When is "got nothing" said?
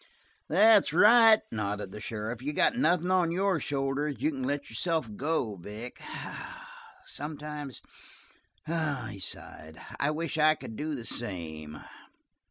2.53-3.11